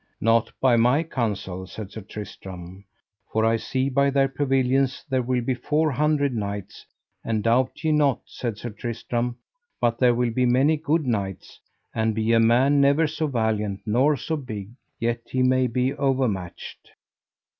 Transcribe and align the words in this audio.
Not 0.19 0.51
by 0.59 0.77
my 0.77 1.03
counsel, 1.03 1.67
said 1.67 1.91
Sir 1.91 2.01
Tristram, 2.01 2.85
for 3.31 3.45
I 3.45 3.57
see 3.57 3.87
by 3.87 4.09
their 4.09 4.27
pavilions 4.27 5.05
there 5.07 5.21
will 5.21 5.41
be 5.43 5.53
four 5.53 5.91
hundred 5.91 6.33
knights, 6.35 6.87
and 7.23 7.43
doubt 7.43 7.83
ye 7.83 7.91
not, 7.91 8.21
said 8.25 8.57
Sir 8.57 8.71
Tristram, 8.71 9.37
but 9.79 9.99
there 9.99 10.15
will 10.15 10.31
be 10.31 10.47
many 10.47 10.75
good 10.75 11.05
knights; 11.05 11.59
and 11.93 12.15
be 12.15 12.33
a 12.33 12.39
man 12.39 12.81
never 12.81 13.05
so 13.05 13.27
valiant 13.27 13.81
nor 13.85 14.17
so 14.17 14.35
big, 14.35 14.71
yet 14.99 15.21
he 15.27 15.43
may 15.43 15.67
be 15.67 15.93
overmatched. 15.93 16.93